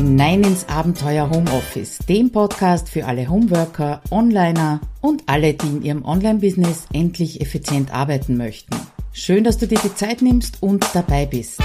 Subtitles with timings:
[0.00, 6.04] hinein ins Abenteuer Homeoffice, dem Podcast für alle Homeworker, Onliner und alle, die in ihrem
[6.06, 8.74] Online-Business endlich effizient arbeiten möchten.
[9.12, 11.60] Schön, dass du dir die Zeit nimmst und dabei bist.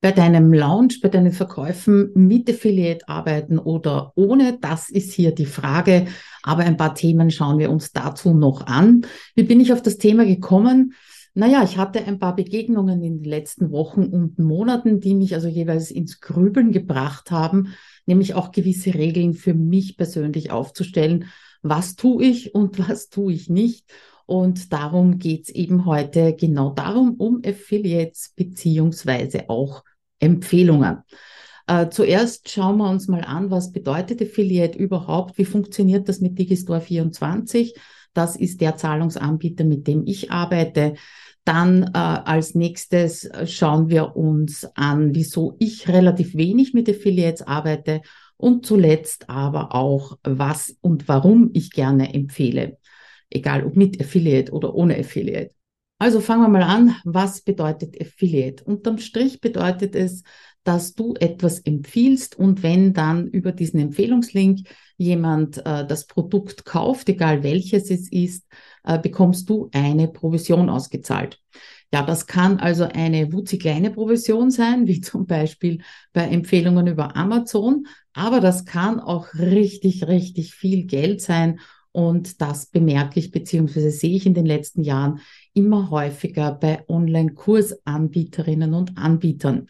[0.00, 5.46] Bei deinem Launch, bei deinen Verkäufen mit Affiliate arbeiten oder ohne, das ist hier die
[5.46, 6.06] Frage.
[6.44, 9.04] Aber ein paar Themen schauen wir uns dazu noch an.
[9.34, 10.94] Wie bin ich auf das Thema gekommen?
[11.34, 15.46] Naja, ich hatte ein paar Begegnungen in den letzten Wochen und Monaten, die mich also
[15.46, 17.74] jeweils ins Grübeln gebracht haben,
[18.06, 21.26] nämlich auch gewisse Regeln für mich persönlich aufzustellen.
[21.62, 23.86] Was tue ich und was tue ich nicht?
[24.26, 29.84] Und darum geht's eben heute genau darum, um Affiliates beziehungsweise auch
[30.18, 30.98] Empfehlungen.
[31.66, 35.38] Äh, zuerst schauen wir uns mal an, was bedeutet Affiliate überhaupt?
[35.38, 37.74] Wie funktioniert das mit Digistore 24?
[38.12, 40.94] Das ist der Zahlungsanbieter, mit dem ich arbeite.
[41.44, 48.02] Dann äh, als nächstes schauen wir uns an, wieso ich relativ wenig mit Affiliates arbeite
[48.36, 52.78] und zuletzt aber auch, was und warum ich gerne empfehle,
[53.30, 55.54] egal ob mit Affiliate oder ohne Affiliate.
[55.98, 58.64] Also fangen wir mal an, was bedeutet Affiliate?
[58.64, 60.22] Unterm Strich bedeutet es,
[60.64, 67.08] dass du etwas empfiehlst und wenn dann über diesen Empfehlungslink jemand äh, das Produkt kauft,
[67.08, 68.46] egal welches es ist,
[68.84, 71.40] äh, bekommst du eine Provision ausgezahlt.
[71.92, 77.16] Ja, das kann also eine wutzig kleine Provision sein, wie zum Beispiel bei Empfehlungen über
[77.16, 81.60] Amazon, aber das kann auch richtig, richtig viel Geld sein
[81.92, 85.20] und das bemerke ich beziehungsweise sehe ich in den letzten Jahren
[85.54, 89.66] immer häufiger bei Online-Kursanbieterinnen und Anbietern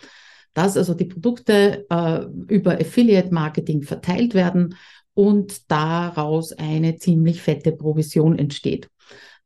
[0.54, 4.74] dass also die Produkte äh, über Affiliate-Marketing verteilt werden
[5.14, 8.88] und daraus eine ziemlich fette Provision entsteht.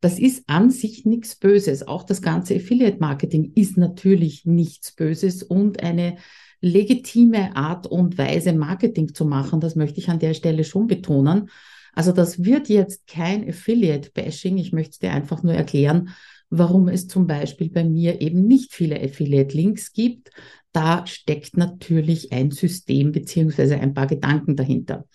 [0.01, 1.87] Das ist an sich nichts Böses.
[1.87, 6.17] Auch das ganze Affiliate-Marketing ist natürlich nichts Böses und eine
[6.61, 9.59] legitime Art und Weise, Marketing zu machen.
[9.59, 11.49] Das möchte ich an der Stelle schon betonen.
[11.93, 14.57] Also das wird jetzt kein Affiliate-Bashing.
[14.57, 16.09] Ich möchte es dir einfach nur erklären,
[16.49, 20.31] warum es zum Beispiel bei mir eben nicht viele Affiliate-Links gibt,
[20.71, 25.05] da steckt natürlich ein System beziehungsweise ein paar Gedanken dahinter.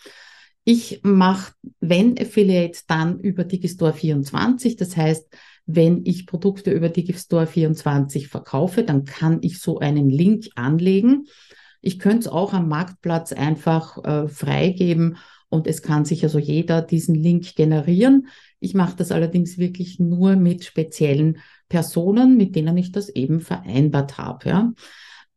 [0.65, 4.77] Ich mache, wenn Affiliate, dann über Digistore 24.
[4.77, 5.27] Das heißt,
[5.67, 11.27] wenn ich Produkte über Digistore 24 verkaufe, dann kann ich so einen Link anlegen.
[11.81, 15.17] Ich könnte es auch am Marktplatz einfach äh, freigeben
[15.49, 18.29] und es kann sich also jeder diesen Link generieren.
[18.61, 21.39] Ich mache das allerdings wirklich nur mit speziellen
[21.69, 24.49] Personen, mit denen ich das eben vereinbart habe.
[24.49, 24.73] Ja.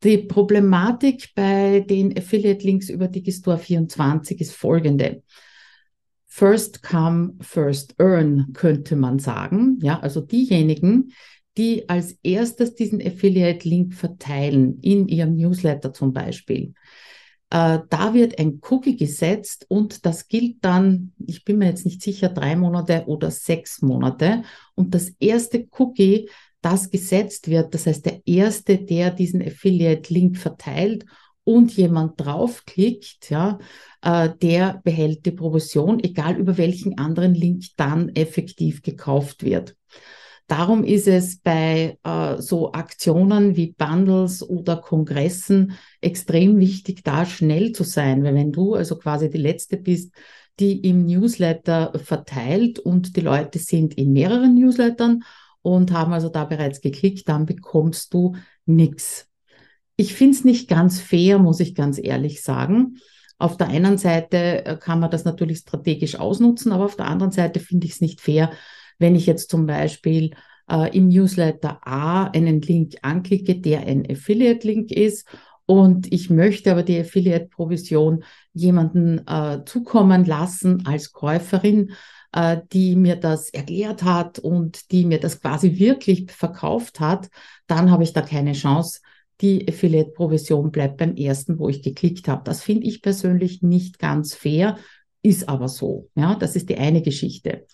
[0.03, 5.23] Die Problematik bei den Affiliate-Links über Digistore 24 ist folgende.
[6.25, 9.79] First come, first earn, könnte man sagen.
[9.81, 11.13] Ja, also diejenigen,
[11.57, 16.73] die als erstes diesen Affiliate-Link verteilen, in ihrem Newsletter zum Beispiel.
[17.53, 22.01] Äh, da wird ein Cookie gesetzt und das gilt dann, ich bin mir jetzt nicht
[22.01, 24.41] sicher, drei Monate oder sechs Monate.
[24.73, 26.29] Und das erste Cookie
[26.61, 31.05] das gesetzt wird, das heißt der Erste, der diesen Affiliate-Link verteilt
[31.43, 33.59] und jemand draufklickt, ja,
[34.01, 39.75] äh, der behält die Provision, egal über welchen anderen Link dann effektiv gekauft wird.
[40.47, 47.71] Darum ist es bei äh, so Aktionen wie Bundles oder Kongressen extrem wichtig, da schnell
[47.71, 50.13] zu sein, weil wenn du also quasi die Letzte bist,
[50.59, 55.23] die im Newsletter verteilt und die Leute sind in mehreren Newslettern
[55.61, 59.27] und haben also da bereits geklickt, dann bekommst du nichts.
[59.95, 62.97] Ich finde es nicht ganz fair, muss ich ganz ehrlich sagen.
[63.37, 67.31] Auf der einen Seite äh, kann man das natürlich strategisch ausnutzen, aber auf der anderen
[67.31, 68.51] Seite finde ich es nicht fair,
[69.03, 70.31] wenn ich jetzt zum Beispiel
[70.71, 75.27] äh, im Newsletter A einen Link anklicke, der ein Affiliate-Link ist
[75.65, 81.91] und ich möchte aber die Affiliate-Provision jemanden äh, zukommen lassen als Käuferin,
[82.31, 87.29] äh, die mir das erklärt hat und die mir das quasi wirklich verkauft hat,
[87.67, 89.01] dann habe ich da keine Chance.
[89.41, 92.43] Die Affiliate-Provision bleibt beim ersten, wo ich geklickt habe.
[92.45, 94.77] Das finde ich persönlich nicht ganz fair,
[95.21, 96.09] ist aber so.
[96.15, 97.65] Ja, das ist die eine Geschichte.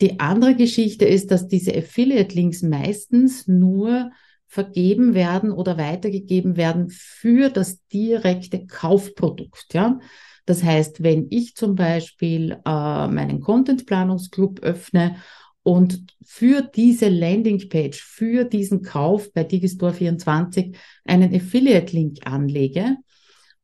[0.00, 4.10] Die andere Geschichte ist, dass diese Affiliate-Links meistens nur
[4.46, 9.66] vergeben werden oder weitergegeben werden für das direkte Kaufprodukt.
[9.72, 9.98] Ja,
[10.46, 15.16] das heißt, wenn ich zum Beispiel äh, meinen Content-Planungsclub öffne
[15.62, 20.74] und für diese Landingpage, für diesen Kauf bei Digistore 24
[21.04, 22.96] einen Affiliate-Link anlege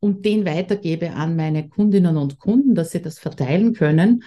[0.00, 4.24] und den weitergebe an meine Kundinnen und Kunden, dass sie das verteilen können,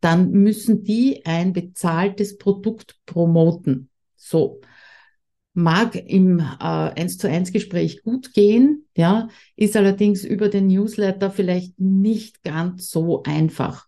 [0.00, 3.90] dann müssen die ein bezahltes Produkt promoten.
[4.16, 4.60] So.
[5.54, 11.30] mag im äh, 1 zu 1 Gespräch gut gehen, ja, ist allerdings über den Newsletter
[11.30, 13.86] vielleicht nicht ganz so einfach.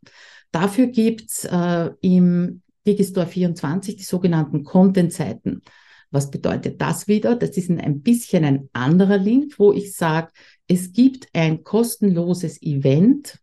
[0.50, 5.62] Dafür gibt's äh, im Digistore 24 die sogenannten Content-Seiten.
[6.10, 7.36] Was bedeutet das wieder?
[7.36, 10.32] Das ist ein bisschen ein anderer Link, wo ich sage,
[10.66, 13.38] es gibt ein kostenloses Event.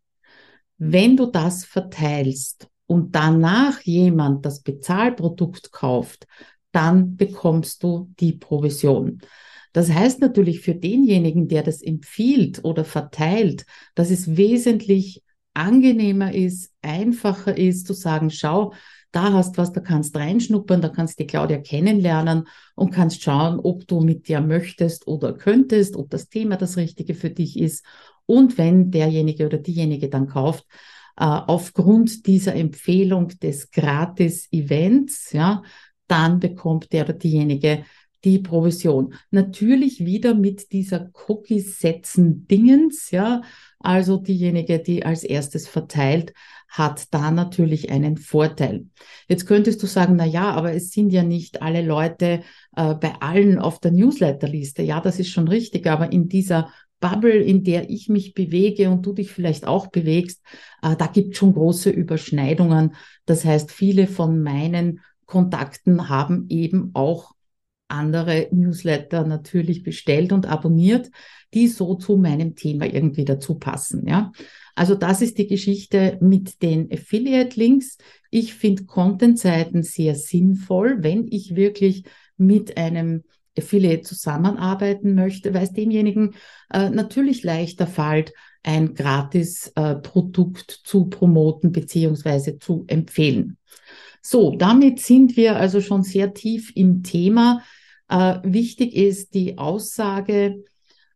[0.77, 6.27] Wenn du das verteilst und danach jemand das Bezahlprodukt kauft,
[6.72, 9.22] dann bekommst du die Provision.
[9.72, 15.24] Das heißt natürlich für denjenigen, der das empfiehlt oder verteilt, dass es wesentlich
[15.54, 18.74] angenehmer ist, einfacher ist zu sagen, schau,
[19.12, 23.88] da hast was, da kannst reinschnuppern, da kannst die Claudia kennenlernen und kannst schauen, ob
[23.88, 27.86] du mit dir möchtest oder könntest, ob das Thema das Richtige für dich ist.
[28.25, 30.66] Und wenn derjenige oder diejenige dann kauft,
[31.18, 35.63] äh, aufgrund dieser Empfehlung des Gratis-Events, ja,
[36.07, 37.86] dann bekommt der oder diejenige
[38.25, 39.13] die Provision.
[39.30, 43.44] Natürlich wieder mit dieser Cookie-Setzen-Dingens, ja,
[43.80, 46.33] also diejenige, die als erstes verteilt,
[46.68, 48.88] hat da natürlich einen Vorteil.
[49.30, 52.42] Jetzt könntest du sagen, na ja, aber es sind ja nicht alle Leute
[52.75, 54.81] äh, bei allen auf der Newsletterliste.
[54.81, 56.74] Ja, das ist schon richtig, aber in dieser
[57.06, 60.42] Bubble, in der ich mich bewege und du dich vielleicht auch bewegst,
[60.81, 62.96] äh, da gibt schon große Überschneidungen.
[63.28, 67.34] Das heißt, viele von meinen Kontakten haben eben auch
[67.88, 71.12] andere Newsletter natürlich bestellt und abonniert,
[71.54, 74.08] die so zu meinem Thema irgendwie dazu passen.
[74.08, 74.31] Ja,
[74.74, 78.00] also das ist die Geschichte mit den Affiliate-Links.
[78.31, 82.06] Ich finde Content-Seiten sehr sinnvoll, wenn ich wirklich
[82.36, 83.24] mit einem
[83.57, 86.36] Affiliate zusammenarbeiten möchte, weil es demjenigen
[86.72, 93.57] äh, natürlich leichter fällt, ein gratis äh, Produkt zu promoten beziehungsweise zu empfehlen.
[94.22, 97.62] So, damit sind wir also schon sehr tief im Thema.
[98.10, 100.63] Äh, wichtig ist die Aussage,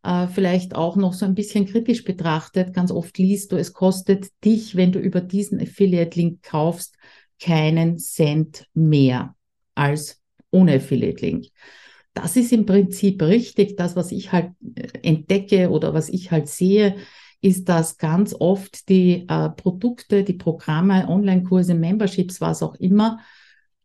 [0.02, 2.72] äh, vielleicht auch noch so ein bisschen kritisch betrachtet.
[2.72, 6.96] Ganz oft liest du, es kostet dich, wenn du über diesen Affiliate-Link kaufst,
[7.40, 9.34] keinen Cent mehr
[9.74, 10.20] als
[10.50, 11.46] ohne Affiliate-Link.
[12.22, 13.76] Das ist im Prinzip richtig.
[13.76, 16.96] Das, was ich halt äh, entdecke oder was ich halt sehe,
[17.40, 23.20] ist, dass ganz oft die äh, Produkte, die Programme, Online-Kurse, Memberships, was auch immer,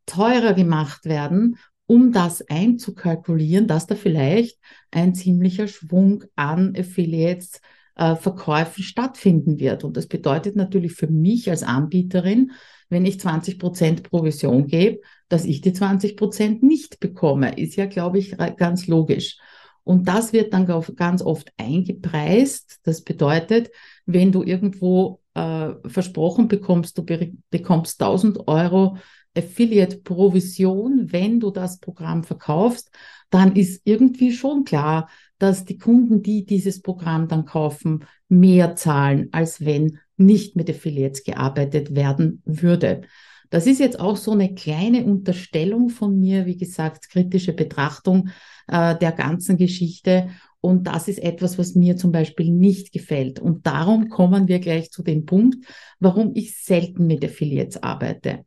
[0.06, 4.60] teurer gemacht werden, um das einzukalkulieren, dass da vielleicht
[4.92, 7.62] ein ziemlicher Schwung an Affiliates
[7.96, 9.86] äh, Verkäufen stattfinden wird.
[9.86, 12.52] Und das bedeutet natürlich für mich als Anbieterin,
[12.90, 17.58] wenn ich 20 Prozent Provision gebe, dass ich die 20 Prozent nicht bekomme.
[17.58, 19.38] Ist ja, glaube ich, ganz logisch.
[19.84, 20.66] Und das wird dann
[20.96, 22.80] ganz oft eingepreist.
[22.84, 23.70] Das bedeutet,
[24.06, 28.98] wenn du irgendwo äh, versprochen bekommst, du be bekommst 1000 Euro
[29.38, 32.90] Affiliate-Provision, wenn du das Programm verkaufst,
[33.30, 39.30] dann ist irgendwie schon klar, dass die Kunden, die dieses Programm dann kaufen, mehr zahlen,
[39.34, 43.02] als wenn nicht mit Affiliates gearbeitet werden würde.
[43.50, 48.30] Das ist jetzt auch so eine kleine Unterstellung von mir, wie gesagt, kritische Betrachtung
[48.68, 50.30] äh, der ganzen Geschichte.
[50.62, 53.40] Und das ist etwas, was mir zum Beispiel nicht gefällt.
[53.40, 55.64] Und darum kommen wir gleich zu dem Punkt,
[56.00, 58.46] warum ich selten mit Affiliates arbeite.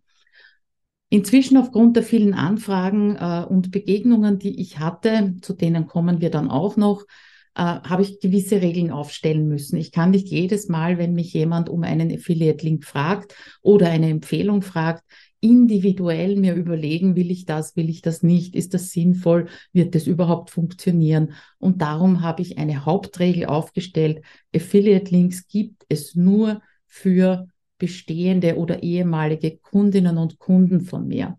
[1.11, 6.31] Inzwischen aufgrund der vielen Anfragen äh, und Begegnungen, die ich hatte, zu denen kommen wir
[6.31, 7.05] dann auch noch,
[7.59, 9.77] äh, habe ich gewisse Regeln aufstellen müssen.
[9.79, 14.63] Ich kann nicht jedes Mal, wenn mich jemand um einen Affiliate-Link fragt oder eine Empfehlung
[14.63, 15.03] fragt,
[15.41, 20.07] individuell mir überlegen, will ich das, will ich das nicht, ist das sinnvoll, wird das
[20.07, 21.33] überhaupt funktionieren?
[21.59, 24.23] Und darum habe ich eine Hauptregel aufgestellt.
[24.55, 31.39] Affiliate-Links gibt es nur für bestehende oder ehemalige Kundinnen und Kunden von mir.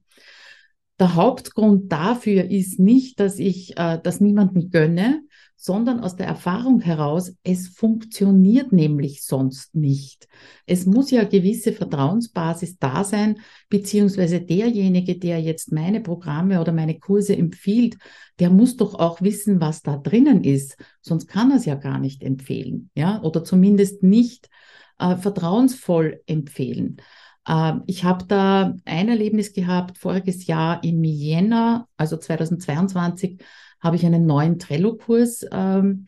[0.99, 5.23] Der Hauptgrund dafür ist nicht, dass ich äh, das niemandem gönne,
[5.61, 10.29] sondern aus der Erfahrung heraus, es funktioniert nämlich sonst nicht.
[10.65, 16.97] Es muss ja gewisse Vertrauensbasis da sein, beziehungsweise derjenige, der jetzt meine Programme oder meine
[16.97, 17.97] Kurse empfiehlt,
[18.39, 21.99] der muss doch auch wissen, was da drinnen ist, sonst kann er es ja gar
[21.99, 24.49] nicht empfehlen, ja, oder zumindest nicht
[24.97, 27.01] äh, vertrauensvoll empfehlen.
[27.45, 33.41] Äh, ich habe da ein Erlebnis gehabt, voriges Jahr im Jänner, also 2022,
[33.79, 36.05] habe ich einen neuen Trello-Kurs ähm,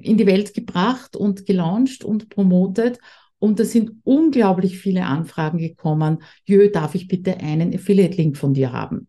[0.00, 2.98] in die Welt gebracht und gelauncht und promotet.
[3.38, 6.22] Und da sind unglaublich viele Anfragen gekommen.
[6.44, 9.08] Jö, darf ich bitte einen Affiliate-Link von dir haben?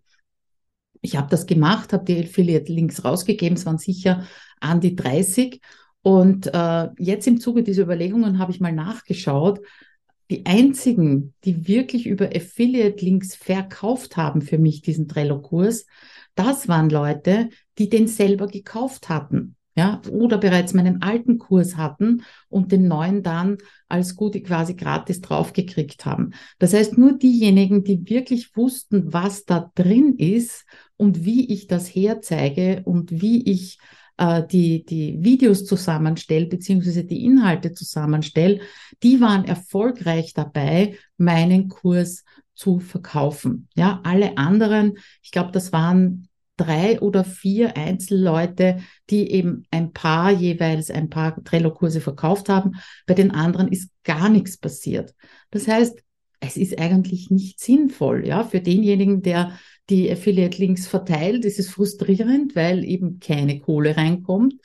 [1.01, 3.57] Ich habe das gemacht, habe die Affiliate-Links rausgegeben.
[3.57, 4.25] Es waren sicher
[4.59, 5.59] an die 30.
[6.01, 9.59] Und äh, jetzt im Zuge dieser Überlegungen habe ich mal nachgeschaut.
[10.29, 15.85] die einzigen, die wirklich über Affiliate-Links verkauft haben für mich diesen Trello-Kurs,
[16.41, 19.55] das waren Leute, die den selber gekauft hatten.
[19.73, 23.57] Ja, oder bereits meinen alten Kurs hatten und den neuen dann
[23.87, 26.31] als Gute quasi gratis draufgekriegt haben.
[26.59, 30.65] Das heißt, nur diejenigen, die wirklich wussten, was da drin ist
[30.97, 33.77] und wie ich das herzeige und wie ich
[34.17, 38.59] äh, die, die Videos zusammenstelle, beziehungsweise die Inhalte zusammenstelle,
[39.03, 43.69] die waren erfolgreich dabei, meinen Kurs zu verkaufen.
[43.75, 46.27] Ja, alle anderen, ich glaube, das waren
[46.61, 48.77] drei oder vier Einzelleute,
[49.09, 52.73] die eben ein paar jeweils ein paar Trello-Kurse verkauft haben.
[53.07, 55.13] Bei den anderen ist gar nichts passiert.
[55.49, 56.01] Das heißt,
[56.39, 59.57] es ist eigentlich nicht sinnvoll, ja, für denjenigen, der
[59.89, 61.45] die Affiliate-Links verteilt.
[61.45, 64.55] ist Es frustrierend, weil eben keine Kohle reinkommt.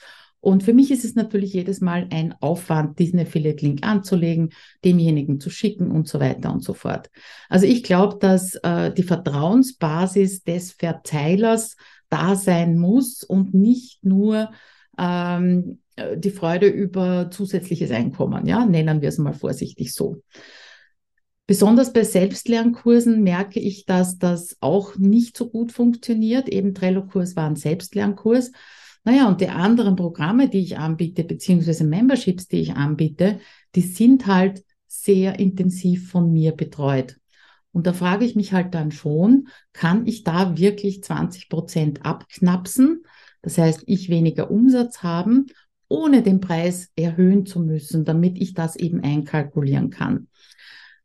[0.47, 4.51] Und für mich ist es natürlich jedes Mal ein Aufwand, diesen Affiliate-Link anzulegen,
[4.85, 7.11] demjenigen zu schicken und so weiter und so fort.
[7.49, 11.77] Also ich glaube, dass äh, die Vertrauensbasis des Verteilers
[12.11, 14.53] da sein muss und nicht nur
[14.97, 15.81] ähm,
[16.15, 18.47] die Freude über zusätzliches Einkommen.
[18.47, 20.23] Ja, nennen wir es mal vorsichtig so.
[21.49, 26.49] Besonders bei Selbstlernkursen merke ich, dass das auch nicht so gut funktioniert.
[26.49, 28.53] Eben Trello-Kurs war ein Selbstlernkurs.
[29.07, 33.39] Naja, und die anderen Programme, die ich anbiete, beziehungsweise Memberships, die ich anbiete,
[33.77, 37.17] die sind halt sehr intensiv von mir betreut.
[37.71, 43.05] Und da frage ich mich halt dann schon, kann ich da wirklich 20 Prozent abknapsen?
[43.43, 45.47] Das heißt, ich weniger Umsatz haben,
[45.87, 50.27] ohne den Preis erhöhen zu müssen, damit ich das eben einkalkulieren kann.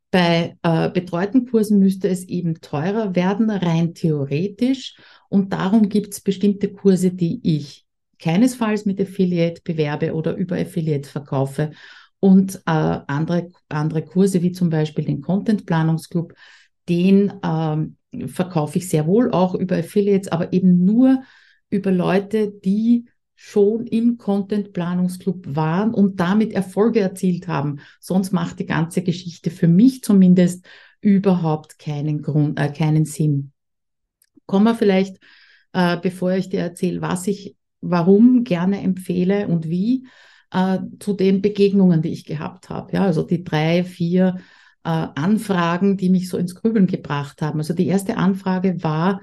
[0.09, 4.95] Bei äh, betreuten Kursen müsste es eben teurer werden, rein theoretisch.
[5.29, 7.80] Und darum gibt es bestimmte Kurse, die ich
[8.21, 11.71] keinesfalls mit Affiliate bewerbe oder über Affiliate verkaufe.
[12.19, 16.33] Und äh, andere, andere Kurse, wie zum Beispiel den Content Planungsclub,
[16.87, 17.97] den ähm,
[18.27, 21.23] verkaufe ich sehr wohl auch über Affiliates, aber eben nur
[21.69, 27.79] über Leute, die schon im Content Planungsclub waren und damit Erfolge erzielt haben.
[27.99, 30.63] Sonst macht die ganze Geschichte für mich zumindest
[31.01, 33.51] überhaupt keinen Grund, äh, keinen Sinn.
[34.45, 35.17] Kommen wir vielleicht,
[35.73, 40.07] äh, bevor ich dir erzähle, was ich, warum gerne empfehle und wie,
[40.51, 42.93] äh, zu den Begegnungen, die ich gehabt habe.
[42.93, 44.37] Ja, also die drei, vier
[44.83, 47.59] äh, Anfragen, die mich so ins Grübeln gebracht haben.
[47.59, 49.21] Also die erste Anfrage war,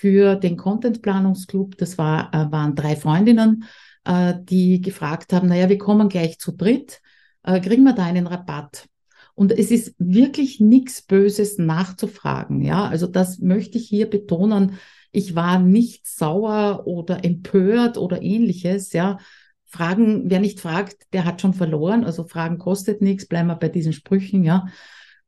[0.00, 1.76] für den Content Planungsclub.
[1.76, 3.64] Das war, äh, waren drei Freundinnen,
[4.04, 7.00] äh, die gefragt haben, naja, wir kommen gleich zu dritt,
[7.42, 8.86] äh, kriegen wir da einen Rabatt?
[9.34, 12.60] Und es ist wirklich nichts Böses nachzufragen.
[12.60, 14.78] Ja, also das möchte ich hier betonen.
[15.10, 18.92] Ich war nicht sauer oder empört oder ähnliches.
[18.92, 19.18] Ja,
[19.64, 22.04] Fragen, wer nicht fragt, der hat schon verloren.
[22.04, 23.26] Also Fragen kostet nichts.
[23.26, 24.44] Bleiben wir bei diesen Sprüchen.
[24.44, 24.66] Ja.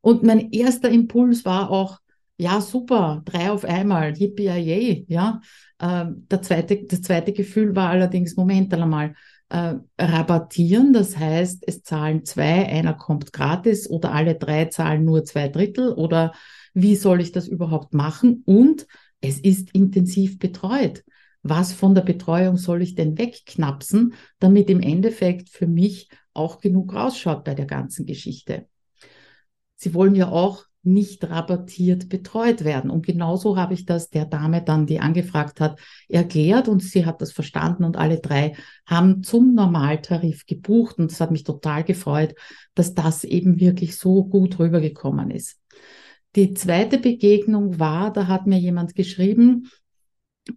[0.01, 1.99] Und mein erster Impuls war auch,
[2.37, 5.41] ja, super, drei auf einmal, yippie ja.
[5.79, 9.13] Ähm, der zweite, das zweite Gefühl war allerdings, Moment einmal,
[9.49, 15.23] äh, rabattieren, das heißt, es zahlen zwei, einer kommt gratis oder alle drei zahlen nur
[15.23, 16.33] zwei Drittel oder
[16.73, 18.43] wie soll ich das überhaupt machen?
[18.45, 18.87] Und
[19.21, 21.03] es ist intensiv betreut.
[21.43, 26.93] Was von der Betreuung soll ich denn wegknapsen, damit im Endeffekt für mich auch genug
[26.93, 28.67] rausschaut bei der ganzen Geschichte?
[29.75, 32.89] Sie wollen ja auch nicht rabattiert betreut werden.
[32.89, 37.21] Und genauso habe ich das der Dame dann, die angefragt hat, erklärt und sie hat
[37.21, 42.33] das verstanden und alle drei haben zum Normaltarif gebucht und es hat mich total gefreut,
[42.73, 45.60] dass das eben wirklich so gut rübergekommen ist.
[46.35, 49.69] Die zweite Begegnung war, da hat mir jemand geschrieben,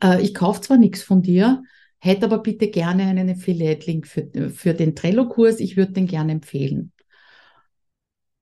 [0.02, 1.62] äh, ich kaufe zwar nichts von dir,
[1.98, 6.92] hätte aber bitte gerne einen Affiliate-Link für, für den Trello-Kurs, ich würde den gerne empfehlen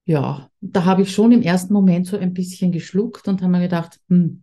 [0.05, 3.61] ja, da habe ich schon im ersten Moment so ein bisschen geschluckt und habe mir
[3.61, 4.43] gedacht, hm,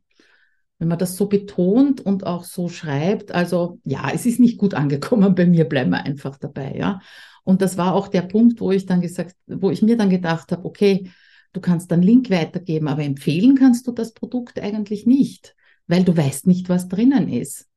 [0.77, 4.73] wenn man das so betont und auch so schreibt, also ja, es ist nicht gut
[4.73, 6.99] angekommen bei mir, bleiben wir einfach dabei, ja.
[7.43, 10.51] Und das war auch der Punkt, wo ich dann gesagt, wo ich mir dann gedacht
[10.51, 11.11] habe, okay,
[11.53, 15.55] du kannst dann Link weitergeben, aber empfehlen kannst du das Produkt eigentlich nicht,
[15.87, 17.67] weil du weißt nicht, was drinnen ist.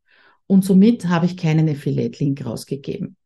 [0.47, 3.17] Und somit habe ich keinen Affiliate-Link rausgegeben.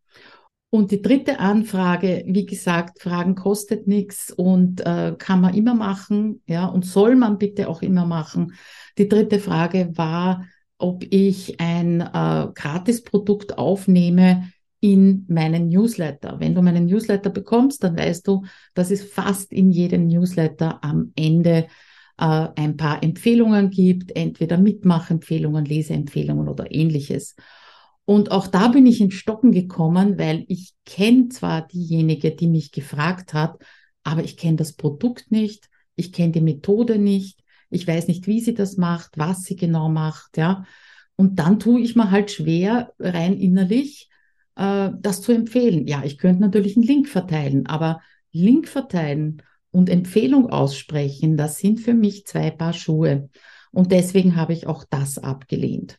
[0.71, 6.43] Und die dritte Anfrage, wie gesagt, Fragen kostet nichts und äh, kann man immer machen,
[6.47, 8.55] ja, und soll man bitte auch immer machen.
[8.99, 10.45] Die dritte Frage war,
[10.79, 14.51] ob ich ein äh, Gratisprodukt aufnehme
[14.87, 16.39] in meinen Newsletter.
[16.39, 21.13] Wenn du meinen Newsletter bekommst, dann weißt du, dass es fast in jedem Newsletter am
[21.17, 21.67] Ende
[22.19, 27.35] äh, ein paar Empfehlungen gibt, entweder Mitmachempfehlungen, Leseempfehlungen oder ähnliches.
[28.05, 32.71] Und auch da bin ich in Stocken gekommen, weil ich kenne zwar diejenige, die mich
[32.71, 33.61] gefragt hat,
[34.05, 37.41] aber ich kenne das Produkt nicht, ich kenne die Methode nicht,
[37.71, 40.65] ich weiß nicht, wie sie das macht, was sie genau macht, ja.
[41.17, 44.11] Und dann tue ich mir halt schwer, rein innerlich,
[44.57, 45.87] äh, das zu empfehlen.
[45.87, 48.01] Ja, ich könnte natürlich einen Link verteilen, aber
[48.33, 53.29] Link verteilen und Empfehlung aussprechen, das sind für mich zwei Paar Schuhe.
[53.71, 55.99] Und deswegen habe ich auch das abgelehnt.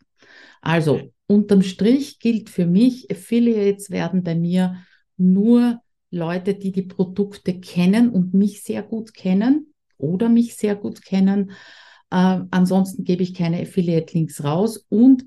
[0.61, 4.77] Also unterm Strich gilt für mich, Affiliates werden bei mir
[5.17, 11.03] nur Leute, die die Produkte kennen und mich sehr gut kennen oder mich sehr gut
[11.03, 11.51] kennen.
[12.09, 15.25] Äh, ansonsten gebe ich keine Affiliate-Links raus und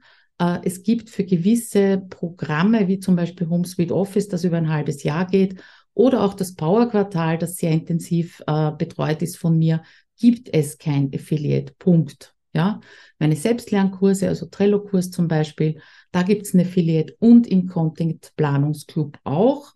[0.63, 5.03] es gibt für gewisse Programme, wie zum Beispiel Home Suite Office, das über ein halbes
[5.03, 5.61] Jahr geht,
[5.95, 9.83] oder auch das Power Quartal, das sehr intensiv äh, betreut ist von mir,
[10.19, 11.75] gibt es kein Affiliate.
[11.79, 12.35] Punkt.
[12.53, 12.81] Ja,
[13.21, 15.81] meine Selbstlernkurse, also Trello-Kurs zum Beispiel,
[16.11, 19.73] da gibt es ein Affiliate und im Content Planungsclub auch.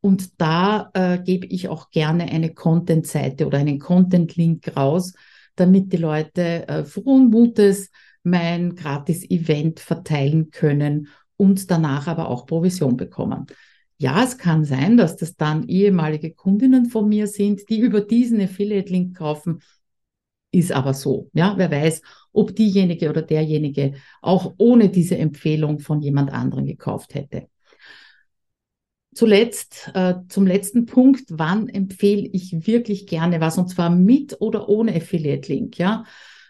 [0.00, 5.12] Und da äh, gebe ich auch gerne eine Content-Seite oder einen Content-Link raus,
[5.54, 7.90] damit die Leute äh, frohen Mutes
[8.22, 13.46] mein Gratis-Event verteilen können und danach aber auch Provision bekommen.
[13.96, 18.40] Ja, es kann sein, dass das dann ehemalige Kundinnen von mir sind, die über diesen
[18.40, 19.60] Affiliate-Link kaufen.
[20.50, 21.30] Ist aber so.
[21.34, 22.00] Ja, wer weiß,
[22.32, 27.48] ob diejenige oder derjenige auch ohne diese Empfehlung von jemand anderem gekauft hätte.
[29.14, 34.68] Zuletzt, äh, zum letzten Punkt, wann empfehle ich wirklich gerne was und zwar mit oder
[34.68, 36.04] ohne Affiliate-Link, ja?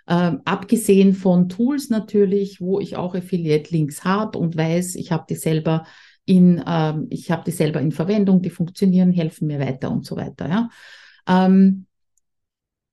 [0.08, 5.34] Ähm, abgesehen von Tools natürlich, wo ich auch Affiliate-Links habe und weiß, ich habe die
[5.34, 5.84] selber
[6.24, 10.16] in, ähm, ich habe die selber in Verwendung, die funktionieren, helfen mir weiter und so
[10.16, 10.48] weiter.
[10.48, 10.68] Ja?
[11.26, 11.86] Ähm,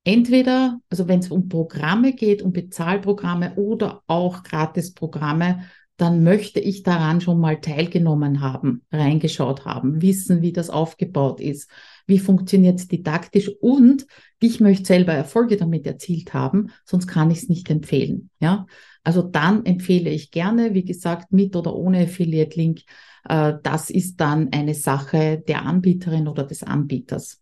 [0.04, 5.64] entweder, also wenn es um Programme geht, um Bezahlprogramme oder auch Gratisprogramme,
[5.98, 11.70] dann möchte ich daran schon mal teilgenommen haben, reingeschaut haben, wissen, wie das aufgebaut ist,
[12.08, 14.06] wie funktioniert es didaktisch und
[14.40, 18.30] ich möchte selber Erfolge damit erzielt haben, sonst kann ich es nicht empfehlen.
[18.40, 18.68] Ja,
[19.04, 22.82] also dann empfehle ich gerne, wie gesagt, mit oder ohne Affiliate-Link.
[23.28, 27.42] Äh, das ist dann eine Sache der Anbieterin oder des Anbieters.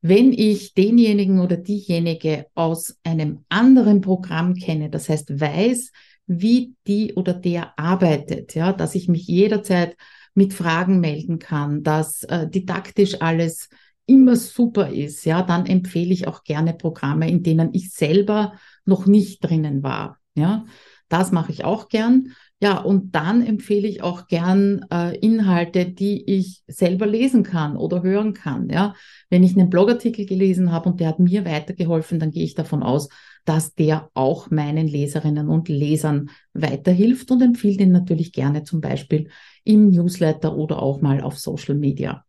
[0.00, 5.90] Wenn ich denjenigen oder diejenige aus einem anderen Programm kenne, das heißt weiß,
[6.26, 9.96] wie die oder der arbeitet, ja, dass ich mich jederzeit
[10.38, 13.68] mit Fragen melden kann, dass äh, didaktisch alles
[14.06, 18.54] immer super ist, ja, dann empfehle ich auch gerne Programme, in denen ich selber
[18.86, 20.64] noch nicht drinnen war, ja.
[21.10, 22.34] Das mache ich auch gern.
[22.60, 28.02] Ja, und dann empfehle ich auch gern äh, Inhalte, die ich selber lesen kann oder
[28.02, 28.68] hören kann.
[28.68, 28.94] Ja,
[29.30, 32.82] wenn ich einen Blogartikel gelesen habe und der hat mir weitergeholfen, dann gehe ich davon
[32.82, 33.08] aus,
[33.44, 39.30] dass der auch meinen Leserinnen und Lesern weiterhilft und empfiehlt ihn natürlich gerne zum Beispiel
[39.68, 42.24] im Newsletter oder auch mal auf Social Media.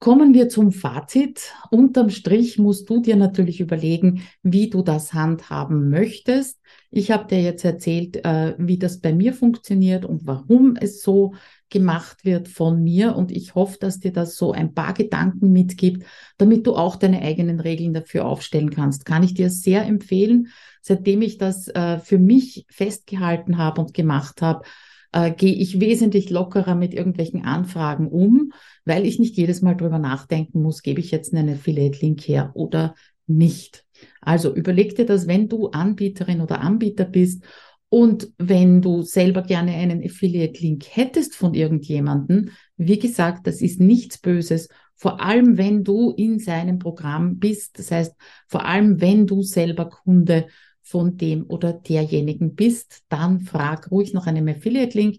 [0.00, 1.52] Kommen wir zum Fazit.
[1.70, 6.60] Unterm Strich musst du dir natürlich überlegen, wie du das handhaben möchtest.
[6.90, 11.34] Ich habe dir jetzt erzählt, äh, wie das bei mir funktioniert und warum es so
[11.68, 13.16] gemacht wird von mir.
[13.16, 16.06] Und ich hoffe, dass dir das so ein paar Gedanken mitgibt,
[16.38, 19.04] damit du auch deine eigenen Regeln dafür aufstellen kannst.
[19.04, 20.46] Kann ich dir sehr empfehlen.
[20.80, 24.62] Seitdem ich das äh, für mich festgehalten habe und gemacht habe,
[25.12, 28.52] äh, gehe ich wesentlich lockerer mit irgendwelchen Anfragen um,
[28.84, 32.94] weil ich nicht jedes Mal drüber nachdenken muss, gebe ich jetzt einen Affiliate-Link her oder
[33.26, 33.84] nicht.
[34.20, 37.42] Also überleg dir das, wenn du Anbieterin oder Anbieter bist
[37.90, 44.18] und wenn du selber gerne einen Affiliate-Link hättest von irgendjemanden, wie gesagt, das ist nichts
[44.18, 47.78] Böses, vor allem wenn du in seinem Programm bist.
[47.78, 48.14] Das heißt,
[48.46, 50.48] vor allem wenn du selber Kunde
[50.88, 55.18] von dem oder derjenigen bist, dann frag ruhig nach einem Affiliate-Link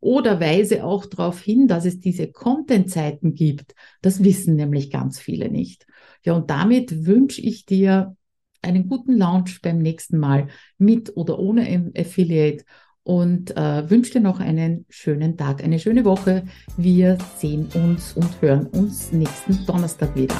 [0.00, 3.74] oder weise auch darauf hin, dass es diese Content-Zeiten gibt.
[4.00, 5.86] Das wissen nämlich ganz viele nicht.
[6.24, 8.16] Ja, und damit wünsche ich dir
[8.62, 12.64] einen guten Launch beim nächsten Mal mit oder ohne Affiliate
[13.02, 16.44] und äh, wünsche dir noch einen schönen Tag, eine schöne Woche.
[16.76, 20.36] Wir sehen uns und hören uns nächsten Donnerstag wieder.